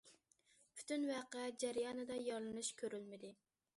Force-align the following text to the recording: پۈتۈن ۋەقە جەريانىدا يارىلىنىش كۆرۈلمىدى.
پۈتۈن 0.77 1.05
ۋەقە 1.11 1.43
جەريانىدا 1.65 2.17
يارىلىنىش 2.31 2.73
كۆرۈلمىدى. 2.81 3.35